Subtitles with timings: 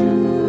[0.00, 0.39] true.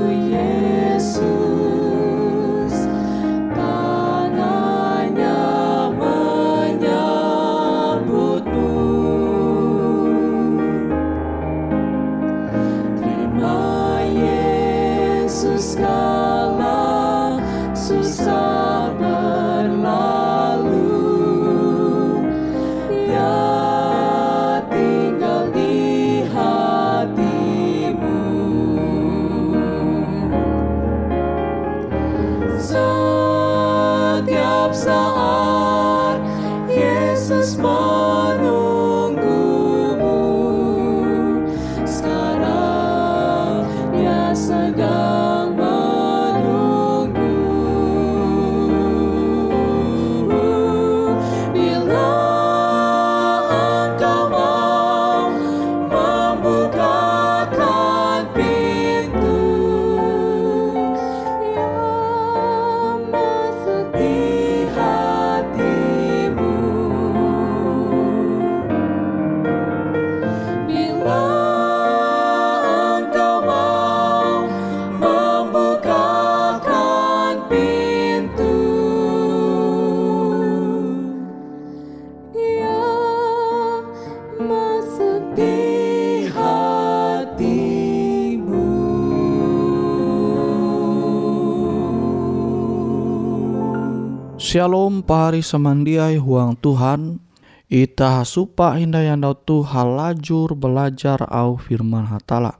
[94.52, 97.24] Shalom pari semandiai huang Tuhan.
[97.72, 102.60] Ita supa hindayandau tu halajur belajar au firman hatala.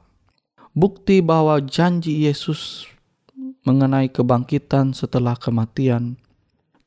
[0.72, 2.88] Bukti bahwa janji Yesus
[3.68, 6.16] mengenai kebangkitan setelah kematian.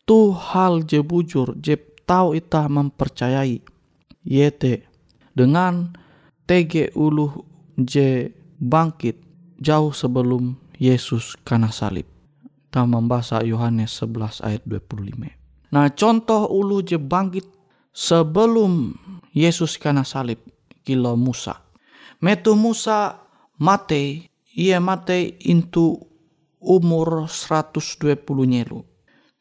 [0.10, 1.78] Tu hal je bujur je
[2.10, 3.62] tahu ita mempercayai.
[4.26, 4.90] Yete
[5.38, 5.94] dengan
[6.50, 7.46] tege uluh
[7.78, 9.22] je bangkit
[9.62, 12.15] jauh sebelum Yesus karena salib
[12.76, 15.72] kita membaca Yohanes 11 ayat 25.
[15.72, 17.48] Nah contoh ulu je bangkit
[17.96, 18.92] sebelum
[19.32, 20.44] Yesus kena salib
[20.84, 21.56] kilo Musa.
[22.20, 23.16] Metu Musa
[23.64, 24.28] mate,
[24.60, 25.96] ia mate intu
[26.60, 27.96] umur 120
[28.44, 28.84] nyelu.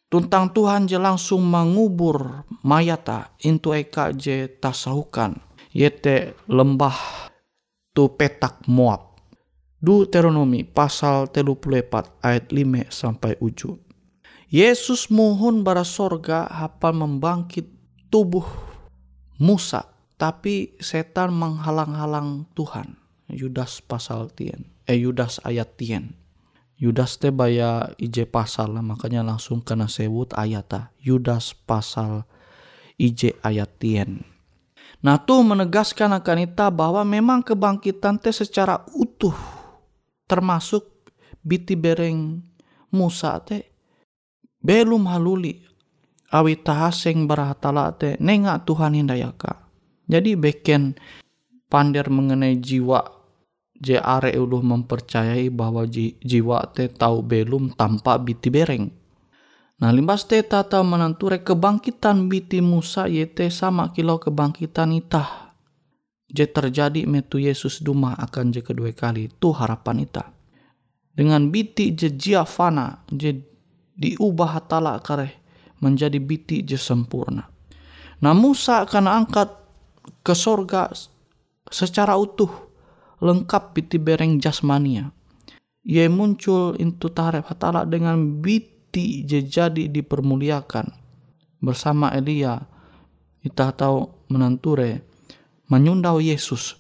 [0.07, 5.35] tuntang Tuhan je langsung mengubur mayata into eka je tasahukan
[5.75, 6.95] yete lembah
[7.91, 9.14] tu petak Moab.
[9.85, 13.77] Deuteronomi pasal 34 ayat 5 sampai ujung.
[14.49, 17.69] Yesus mohon bara sorga hafal membangkit
[18.09, 18.49] tubuh
[19.37, 19.85] Musa,
[20.17, 22.97] tapi setan menghalang-halang Tuhan.
[23.29, 26.17] Yudas pasal tien, eh Yudas ayat tien.
[26.81, 32.25] Yudas te baya ije pasal lah, makanya langsung kena sebut ayat Yudas pasal
[32.97, 34.25] ije ayat tien.
[35.05, 39.54] Nah tuh menegaskan akan kita bahwa memang kebangkitan te secara utuh
[40.25, 41.13] termasuk
[41.45, 42.41] biti bereng
[42.95, 43.75] Musa te
[44.65, 45.61] belum haluli
[46.35, 49.71] awi tahaseng barahatala te nenga Tuhan hindayaka.
[50.05, 50.97] Jadi beken
[51.69, 53.01] pander mengenai jiwa
[53.75, 58.89] je are uluh mempercayai bahwa jiwa te tahu belum tanpa biti bereng.
[59.75, 65.44] Nah limbas te tata menanture kebangkitan biti Musa yete sama kilo kebangkitan itah.
[66.35, 70.35] Je terjadi metu Yesus duma akan je kedua kali itu harapan ita.
[71.15, 73.39] Dengan biti je jia fana je
[73.95, 75.31] diubah hatala kare
[75.79, 77.47] menjadi biti je sempurna.
[78.19, 79.49] Nah Musa akan angkat
[80.27, 80.91] ke sorga
[81.71, 82.51] secara utuh
[83.23, 85.15] lengkap biti bereng jasmania.
[85.87, 90.91] Ia muncul itu tarif hatala dengan biti je jadi dipermuliakan
[91.63, 92.59] bersama Elia
[93.45, 95.14] kita tahu menanture
[95.69, 96.77] menyundau Yesus.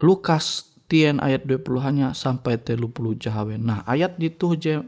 [0.00, 2.86] Lukas tien ayat 20 hanya sampai 30
[3.16, 3.54] jahawe.
[3.58, 4.84] Nah ayat itu je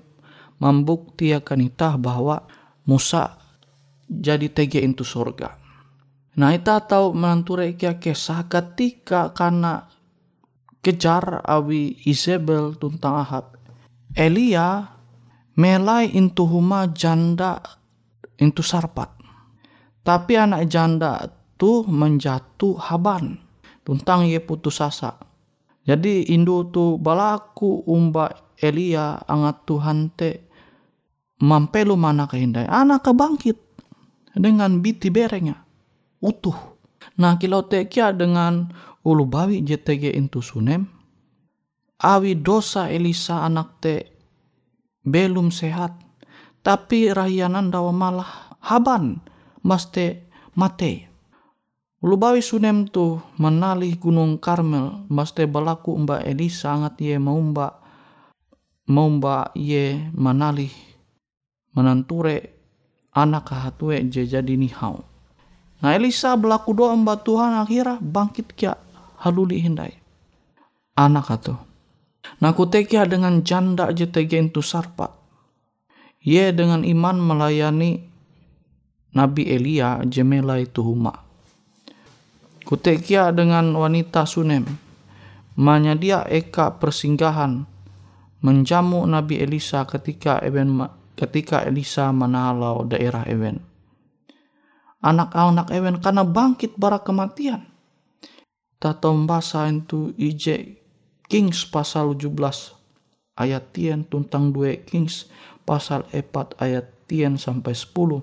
[0.58, 2.44] membuktikan kita bahwa
[2.88, 3.38] Musa
[4.08, 5.58] jadi tege itu surga.
[6.38, 9.90] Nah kita tahu menanture kia kesah ketika karena
[10.80, 13.58] kejar awi Isabel tuntang Ahab.
[14.16, 14.88] Elia
[15.58, 17.60] melai intu huma janda
[18.38, 19.12] intu sarpat.
[20.06, 23.42] Tapi anak janda tu menjatuh haban
[23.82, 25.18] tuntang ye putus asa.
[25.82, 28.28] Jadi indu tu balaku umba
[28.58, 30.30] Elia angat Tuhan te
[31.40, 33.58] mampelu mana kehindai anak kebangkit
[34.36, 35.56] dengan biti berengnya
[36.20, 36.76] utuh.
[37.18, 38.68] Nah kilau tekia dengan
[39.02, 40.84] ulu bawi JTG intu sunem
[42.04, 43.94] awi dosa Elisa anak te
[45.08, 45.96] belum sehat.
[46.60, 49.24] Tapi rahianan dawa malah haban
[49.64, 51.07] maste mate
[51.98, 57.34] Ulu bawi sunem tu menalih gunung Karmel maste balaku mbak Elisa angat ye mau
[58.86, 60.70] mbak ye menalih
[61.74, 62.54] menanture
[63.10, 65.02] anak kahatue je jadi nihau.
[65.82, 68.78] Nah Elisa berlaku doa mbak Tuhan akhirnya bangkit kia
[69.18, 69.98] haluli hindai.
[70.94, 71.58] Anak atau.
[72.38, 75.18] Nah kutekia dengan janda JTG itu sarpa.
[76.22, 78.06] Ye dengan iman melayani
[79.18, 81.26] Nabi Elia jemela itu huma.
[82.68, 84.68] Kutekia dengan wanita Sunem.
[85.56, 87.64] Manya dia eka persinggahan
[88.44, 90.76] menjamu Nabi Elisa ketika Eben
[91.16, 93.64] ketika Elisa menalau daerah Ewen.
[95.00, 97.64] Anak-anak Ewen karena bangkit bara kematian.
[98.76, 100.76] Tato bahasa itu IJ
[101.24, 102.36] Kings pasal 17
[103.40, 105.32] ayat tien tuntang 2 Kings
[105.64, 108.20] pasal 4 ayat tien sampai 10.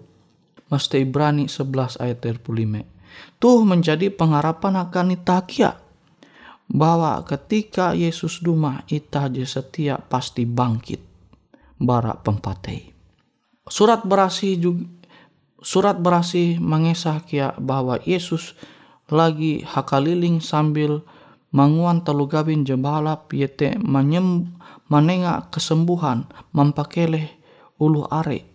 [0.69, 2.94] Mesti Ibrani 11 ayat 35.
[3.37, 5.77] Tuh menjadi pengharapan akan itakia
[6.71, 11.01] bahwa ketika Yesus duma ita setia pasti bangkit
[11.77, 12.95] bara pempatei.
[13.65, 14.85] Surat berasi juga
[15.65, 18.53] surat berasi mengesah kia bahwa Yesus
[19.09, 21.01] lagi hakaliling sambil
[21.49, 24.53] manguan telu gabin jembalap yete menyem
[24.85, 27.33] menengah kesembuhan mempakeleh
[27.81, 28.45] ulu are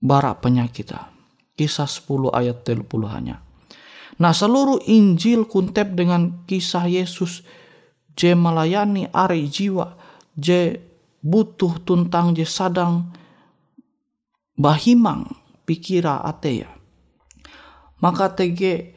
[0.00, 1.12] bara penyakita.
[1.54, 3.43] Kisah 10 ayat 30 hanya.
[4.18, 7.42] Nah seluruh Injil kuntep dengan kisah Yesus
[8.14, 9.98] je melayani are jiwa
[10.38, 10.78] je
[11.24, 13.10] butuh tuntang je sadang
[14.54, 15.26] bahimang
[15.66, 16.70] pikira ateya.
[17.98, 18.94] Maka tege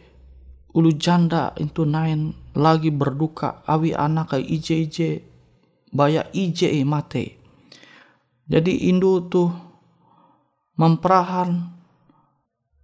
[0.75, 5.09] ulu janda itu nain lagi berduka awi anak ije ije
[5.89, 7.39] baya ije mate.
[8.47, 9.51] Jadi indu tuh
[10.77, 11.76] memperahan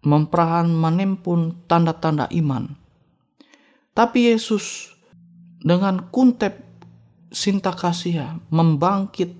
[0.03, 2.75] memperahan menempun tanda-tanda iman.
[3.95, 4.91] Tapi Yesus
[5.63, 6.59] dengan kuntep
[7.31, 9.31] sinta kasih membangkit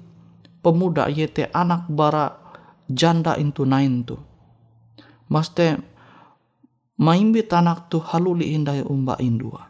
[0.63, 2.31] pemuda yete anak bara
[2.87, 4.15] janda itu nain tu.
[5.27, 5.77] Maste
[6.97, 9.67] maimbit anak tu haluli indai umba indua.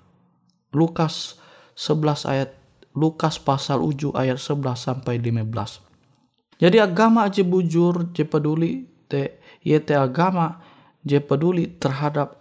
[0.74, 1.42] Lukas
[1.74, 2.52] 11 ayat
[2.94, 6.62] Lukas pasal uju ayat 11 sampai 15.
[6.62, 10.62] Jadi agama je bujur, je peduli, te, ye te agama
[11.04, 12.40] je peduli terhadap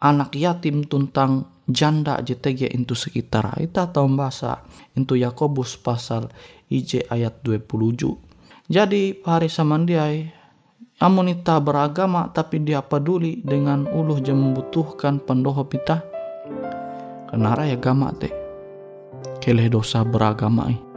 [0.00, 3.56] anak yatim tentang janda JTG itu sekitar.
[3.60, 4.64] Kita tahu bahasa
[4.96, 6.32] itu Yakobus pasal
[6.68, 8.28] IJ ayat 27
[8.68, 10.28] jadi hari samandiai
[11.00, 16.04] amonita beragama tapi dia peduli dengan uluh je membutuhkan pendoho pita
[17.32, 18.32] karena raya agama teh
[19.40, 20.87] keleh dosa beragama eh.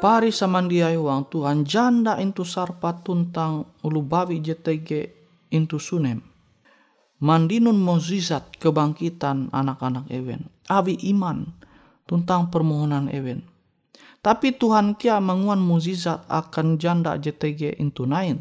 [0.00, 5.12] Pari samandiai wang Tuhan janda intu sarpa tuntang ulu bawi JTG
[5.52, 6.24] intu sunem.
[7.20, 10.48] Mandinun mozizat kebangkitan anak-anak ewen.
[10.72, 11.52] Abi iman
[12.08, 13.44] tuntang permohonan ewen.
[14.24, 18.40] Tapi Tuhan kia menguan muzizat akan janda JTG intu nain.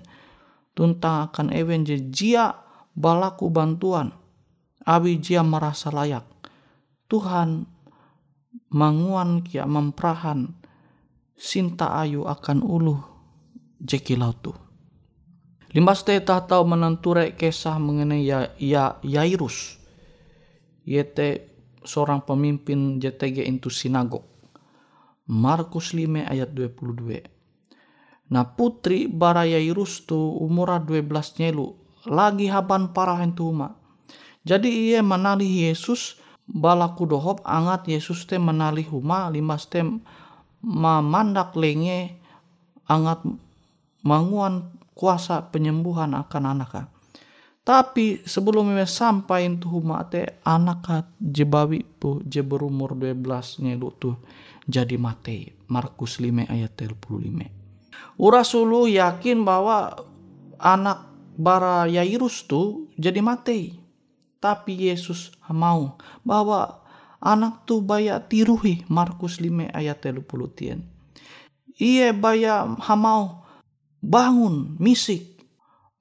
[0.71, 2.55] Tuntang akan ewen je jia
[2.95, 4.15] balaku bantuan.
[4.87, 6.23] Abi jia merasa layak.
[7.11, 7.67] Tuhan
[8.71, 10.58] manguan kia memperahan
[11.39, 12.99] sinta ayu akan ulu
[13.79, 14.51] jeki lautu.
[15.71, 19.79] Limbas teh tahu menenture kisah mengenai ya, ya Yairus.
[20.83, 21.55] Yete
[21.85, 24.25] seorang pemimpin JTG itu sinagog.
[25.29, 28.33] Markus 5 ayat 22.
[28.33, 31.05] Nah putri bara Yairus tu umura 12
[31.39, 31.77] nyelu.
[32.09, 33.77] Lagi haban parah itu uma.
[34.41, 36.17] Jadi ia menali Yesus
[36.49, 39.85] balaku dohop angat Yesus teh menali huma limas teh
[40.63, 42.19] memandak lenge
[42.89, 43.23] angat
[44.03, 46.89] manguan kuasa penyembuhan akan anak
[47.69, 54.17] tapi sebelum me sampai itu huma te anak jebawi pu je berumur 12 nyelu tuh
[54.65, 55.53] jadi mate.
[55.69, 57.45] Markus 5 ayat 35.
[58.17, 60.01] Uras ulu yakin bahwa
[60.57, 61.05] anak
[61.37, 63.77] bara Yairus tu jadi mate.
[64.41, 65.93] Tapi Yesus mau
[66.25, 66.78] bahwa
[67.19, 70.23] anak tu baya tiruhi Markus 5 ayat 30
[70.55, 70.79] tien.
[71.79, 73.43] Ia baya hamau
[74.03, 75.47] bangun misik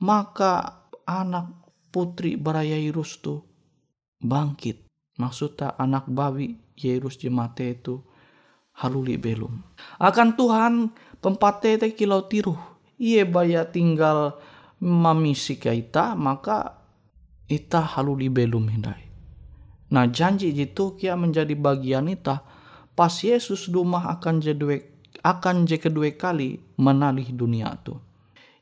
[0.02, 1.50] maka anak
[1.90, 3.42] putri bara Yairus tu
[4.22, 4.87] bangkit.
[5.18, 8.02] Maksudnya anak babi Yairus jemate itu
[8.78, 9.58] haluli belum.
[9.98, 12.54] Akan Tuhan pempate te kilau tiru.
[12.98, 14.38] Ia baya tinggal
[14.78, 16.78] mamisi ita maka
[17.50, 19.07] ita haluli belum hindai.
[19.88, 22.45] Nah janji itu kia menjadi bagian ita
[22.92, 24.85] pas Yesus rumah akan jadi
[25.25, 27.97] akan je kedua kali menalih dunia tu.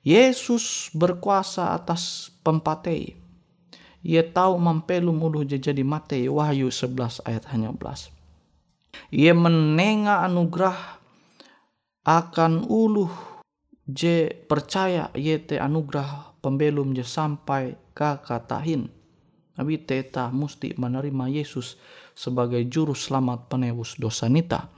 [0.06, 3.18] Yesus berkuasa atas pempatei.
[4.06, 8.14] Ia tahu mampelum ulu jadi mate Wahyu 11 ayat hanya belas.
[9.10, 11.02] Ia menenga anugerah
[12.06, 13.10] akan ulu
[13.82, 18.95] je percaya ia te anugerah pembelum je sampai kakatahin.
[19.56, 21.80] Nabi teta musti menerima Yesus
[22.12, 24.68] sebagai juru selamat penebus dosa nita.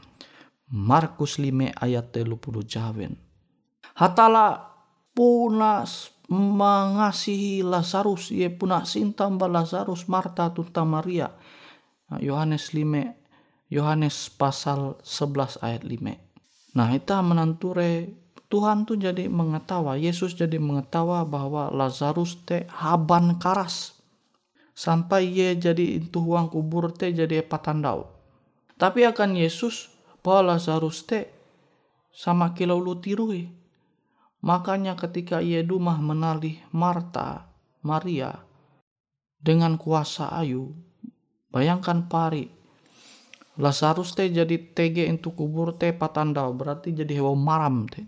[0.71, 3.19] Markus 5 ayat 30 jawen.
[3.99, 4.69] Hatala
[5.19, 11.33] punas mengasihi Lazarus ia puna sinta Lazarus Marta tuta Maria
[12.13, 18.13] nah, Yohanes 5 Yohanes pasal 11 ayat 5 nah kita menanture
[18.49, 23.98] Tuhan tuh jadi mengetawa Yesus jadi mengetawa bahwa Lazarus teh haban karas
[24.79, 28.07] sampai ia jadi itu uang kubur teh jadi patandau
[28.79, 29.91] tapi akan Yesus
[30.23, 31.27] bahwa Lazarus teh
[32.15, 33.59] sama kilau lu tirui
[34.39, 37.51] Makanya ketika ia dumah menalih Marta,
[37.83, 38.39] Maria,
[39.43, 40.79] dengan kuasa ayu,
[41.51, 42.47] bayangkan pari,
[43.59, 48.07] Lazarus teh jadi tege untuk kubur teh patandau, berarti jadi hewan maram teh.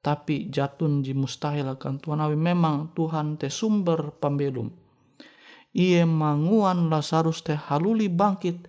[0.00, 4.72] Tapi jatun ji mustahil akan Tuhan awi memang Tuhan teh sumber pembelum.
[5.78, 8.66] Ia manguan Lazarus teh haluli bangkit,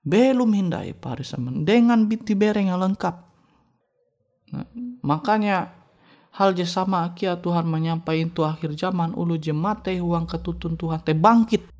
[0.00, 3.32] belum hindai pari semen dengan binti bereng yang lengkap
[4.52, 4.68] Nah,
[5.00, 5.72] makanya
[6.36, 11.16] hal je sama akia Tuhan menyampaikan itu akhir zaman ulu jemate uang ketutun Tuhan te
[11.16, 11.72] bangkit.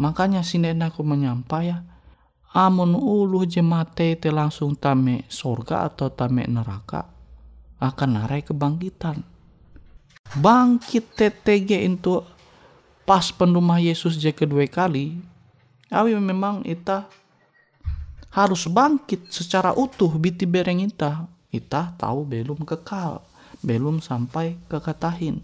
[0.00, 1.84] Makanya sinena aku menyampaikan
[2.56, 7.04] amun ulu jemate te langsung tame sorga atau tame neraka
[7.78, 9.20] akan narai kebangkitan.
[10.40, 12.20] Bangkit TTG itu
[13.08, 15.16] pas pendumah Yesus je kedua kali,
[15.88, 17.08] awi memang ita
[18.28, 23.24] harus bangkit secara utuh biti bereng ita kita tahu belum kekal,
[23.64, 25.40] belum sampai kekatahin.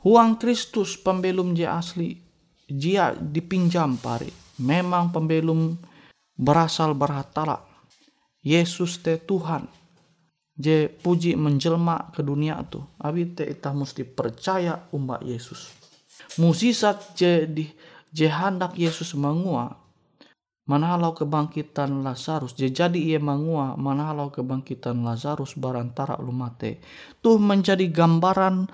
[0.00, 2.16] Uang Kristus pembelum dia asli,
[2.64, 4.32] dia dipinjam pari.
[4.64, 5.76] Memang pembelum
[6.32, 7.60] berasal berhatala.
[8.40, 9.68] Yesus te Tuhan.
[10.54, 12.80] Je puji menjelma ke dunia tu.
[13.00, 15.83] Abi te kita mesti percaya umat Yesus.
[16.38, 17.64] Musisat je di
[18.14, 19.84] je hendak Yesus mengua
[20.64, 26.80] Manahalau kebangkitan Lazarus, jadi ia mangua manahalau kebangkitan Lazarus barantara lumate.
[27.20, 28.64] Tuh menjadi gambaran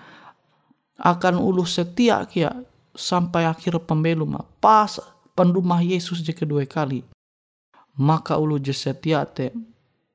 [1.02, 2.54] akan ulu setia kia
[2.94, 4.38] sampai akhir pembelum.
[4.62, 5.02] Pas
[5.34, 7.02] pendumah Yesus je kedua kali.
[7.98, 9.50] Maka ulu je setia te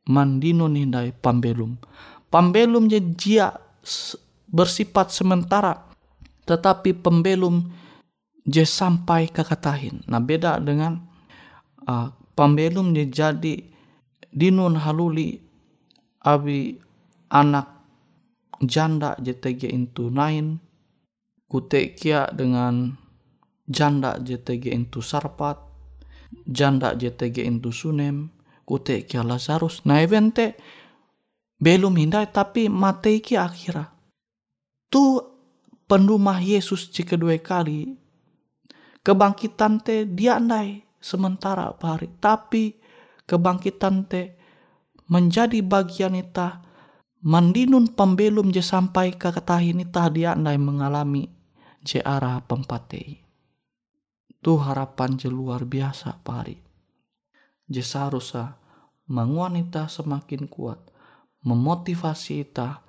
[0.08, 1.76] mandino nindai pembelum.
[2.32, 3.52] Pembelum je jia
[4.48, 5.85] bersifat sementara.
[6.46, 7.66] Tetapi pembelum
[8.46, 10.06] je sampai kekatahin.
[10.06, 11.02] Nah beda dengan
[11.90, 13.66] uh, pambelum dia jadi
[14.30, 15.40] dinun haluli
[16.22, 16.76] abi
[17.32, 17.76] anak
[18.62, 20.60] janda JTG into nain
[21.48, 22.98] kutekia dengan
[23.70, 25.58] janda JTG into sarpat
[26.50, 28.30] janda JTG into sunem
[28.68, 30.58] kutekia Lazarus nah evente
[31.62, 33.88] belum hindai tapi mate ki akhira
[34.92, 35.35] tu
[35.86, 37.98] pendumah Yesus jika dua kali.
[39.06, 42.74] Kebangkitan te dia andai sementara pari tapi
[43.30, 44.34] kebangkitan te
[45.06, 46.65] menjadi bagian ita
[47.21, 51.30] mandinun pembelum je sampai ke ketahin ita dia andai mengalami
[51.86, 53.21] je arah pempatei.
[54.41, 56.65] Tu harapan je luar biasa pari
[57.69, 58.58] je seharusnya
[59.10, 60.82] menguanita semakin kuat
[61.45, 62.82] memotivasi ita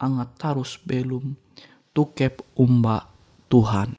[0.00, 1.36] angat tarus belum
[1.90, 3.10] tukep umba
[3.50, 3.98] Tuhan.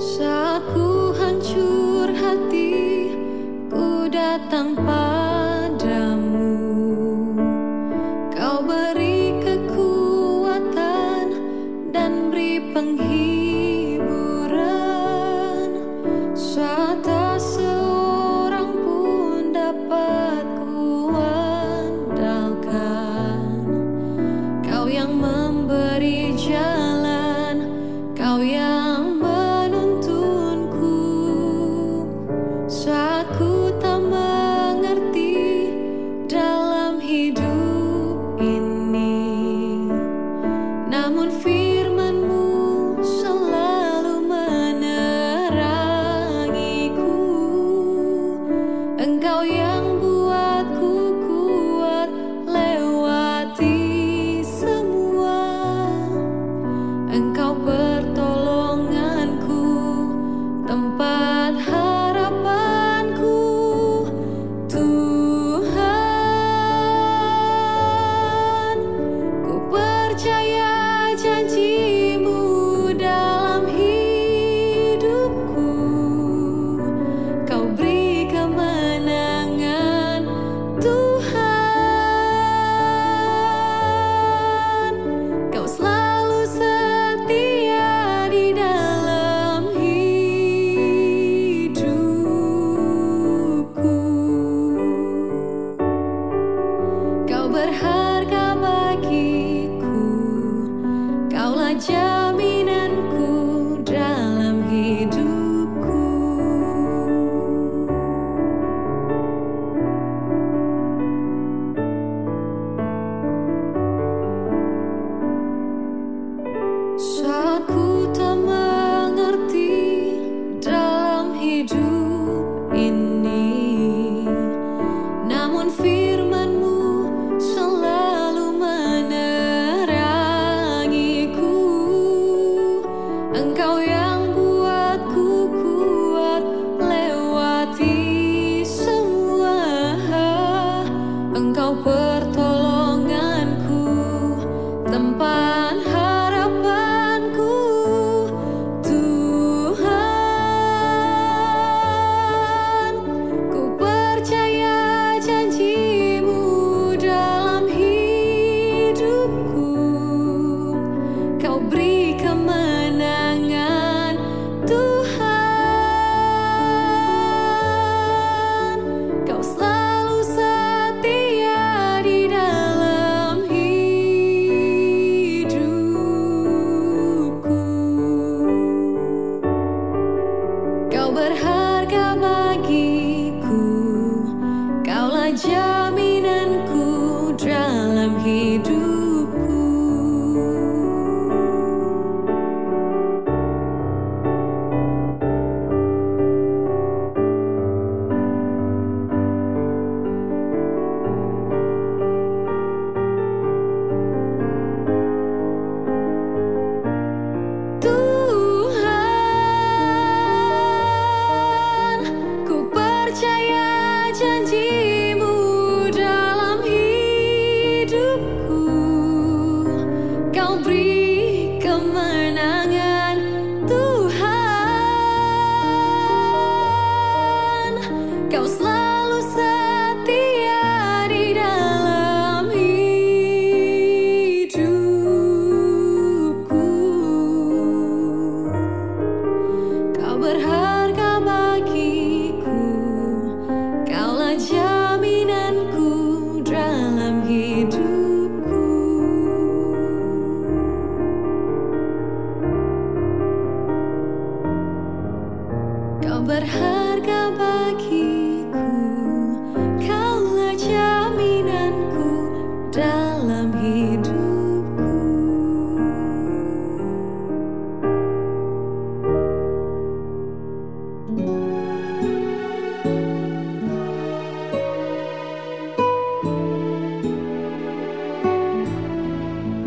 [0.00, 2.72] Saku hancur hati,
[3.68, 5.09] ku datang padamu.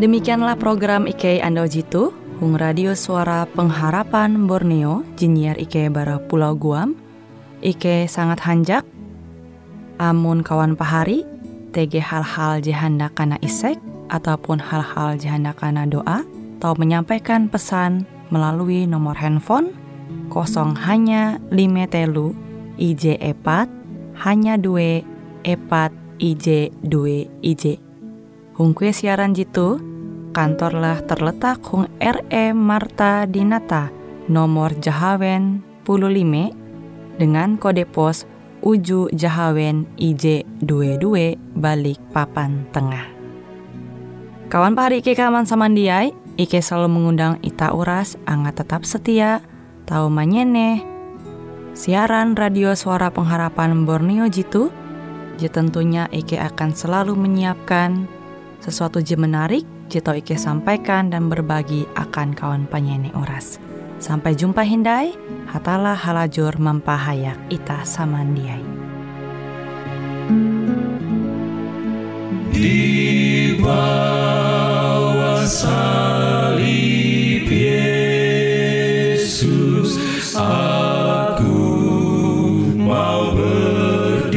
[0.04, 2.12] Demikianlah program IK Ando Jitu,
[2.44, 7.00] Hung Radio Suara Pengharapan Borneo, Jinnyar IK Baru Pulau Guam,
[7.64, 8.84] IK Sangat Hanjak,
[10.04, 11.24] Amun Kawan Pahari,
[11.72, 13.80] TG Hal-Hal Jihanda Kana Isek,
[14.12, 16.28] ataupun hal-hal jihanda kana doa,
[16.60, 19.72] atau menyampaikan pesan melalui nomor handphone
[20.34, 22.34] kosong hanya lima telu
[22.82, 23.70] IJ epat
[24.26, 25.06] hanya dua
[25.46, 27.78] epat IJ dua IJ
[28.58, 29.78] Hung kue siaran jitu
[30.34, 33.94] kantorlah terletak Hung RE Marta Dinata
[34.26, 38.26] nomor Jahawen 15 dengan kode pos
[38.64, 43.12] Uju Jahawen IJ22 balik papan tengah.
[44.48, 49.44] Kawan pahari Ike kaman samandiai, Ike selalu mengundang Ita Uras, angga tetap setia,
[49.84, 50.82] tahu manyene,
[51.76, 54.72] siaran radio suara pengharapan Borneo Jitu,
[55.36, 58.08] je tentunya Ike akan selalu menyiapkan
[58.64, 63.60] sesuatu je menarik, jito Ike sampaikan dan berbagi akan kawan penyanyi Uras.
[64.00, 65.16] Sampai jumpa Hindai,
[65.52, 68.64] hatalah halajur mempahayak ita samandiai.
[72.54, 77.04] Di bawah salib
[79.24, 79.96] Yesus,
[80.36, 81.64] aku
[82.76, 84.36] mau berdiri.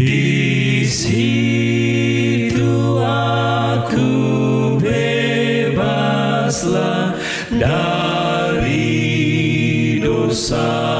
[0.00, 2.72] Di situ
[3.04, 4.16] aku
[4.80, 6.00] bebaslah
[7.52, 8.80] dari
[10.00, 10.95] dosa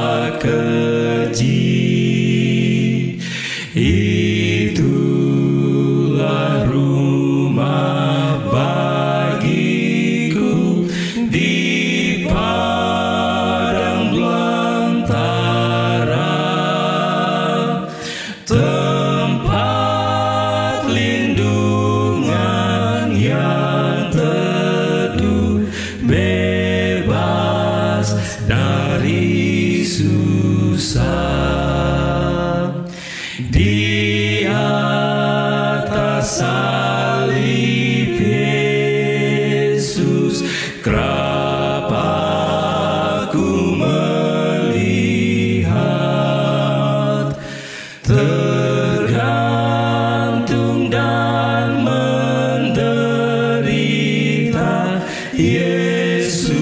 [56.27, 56.56] Yesus